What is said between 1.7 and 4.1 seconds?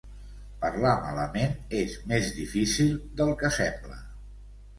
és més difícil del que sembla.